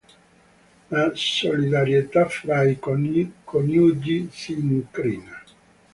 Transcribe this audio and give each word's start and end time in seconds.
La 0.93 1.03
solidarietà 1.23 2.23
fra 2.37 2.63
i 2.71 2.79
coniugi 2.87 4.17
si 4.41 4.57
incrina. 4.57 5.43